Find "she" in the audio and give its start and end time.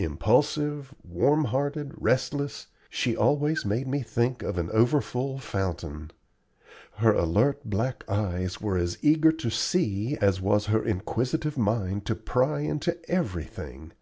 2.90-3.16